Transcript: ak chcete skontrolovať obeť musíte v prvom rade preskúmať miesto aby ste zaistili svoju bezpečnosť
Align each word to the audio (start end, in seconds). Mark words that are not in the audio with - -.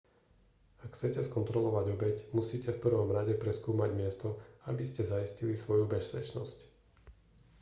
ak 0.83 0.91
chcete 0.97 1.21
skontrolovať 1.25 1.85
obeť 1.95 2.17
musíte 2.37 2.69
v 2.73 2.81
prvom 2.85 3.09
rade 3.17 3.35
preskúmať 3.43 3.89
miesto 3.99 4.27
aby 4.69 4.81
ste 4.87 5.05
zaistili 5.11 5.53
svoju 5.57 5.85
bezpečnosť 5.93 6.57